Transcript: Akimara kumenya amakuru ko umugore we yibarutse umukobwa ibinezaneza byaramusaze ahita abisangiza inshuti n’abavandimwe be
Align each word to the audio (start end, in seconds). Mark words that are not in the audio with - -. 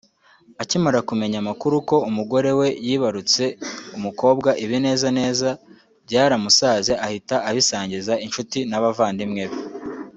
Akimara 0.61 0.99
kumenya 1.09 1.37
amakuru 1.43 1.75
ko 1.89 1.95
umugore 2.09 2.49
we 2.59 2.67
yibarutse 2.85 3.43
umukobwa 3.97 4.49
ibinezaneza 4.63 5.49
byaramusaze 6.05 6.93
ahita 7.05 7.35
abisangiza 7.49 8.13
inshuti 8.25 8.59
n’abavandimwe 8.69 9.43
be 9.51 9.59